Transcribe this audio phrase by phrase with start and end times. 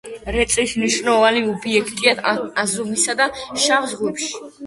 [0.35, 2.15] რეწვის მნიშვნელოვანი ობიექტია
[2.63, 3.29] აზოვისა და
[3.67, 4.35] შავ ზღვებში.